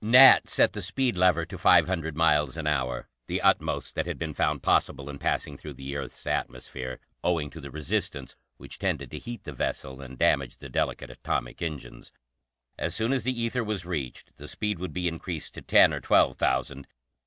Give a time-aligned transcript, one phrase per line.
[0.00, 4.18] Nat set the speed lever to five hundred miles an hour, the utmost that had
[4.18, 9.10] been found possible in passing through the earth's atmosphere, owing to the resistance, which tended
[9.10, 12.10] to heat the vessel and damage the delicate atomic engines.
[12.78, 16.00] As soon as the ether was reached, the speed would be increased to ten or
[16.00, 16.86] twelve thousand.